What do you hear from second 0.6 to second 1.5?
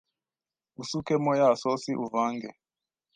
usukemo ya